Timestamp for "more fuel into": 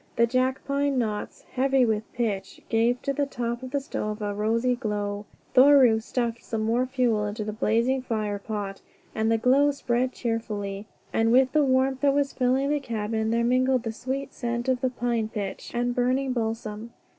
6.51-7.43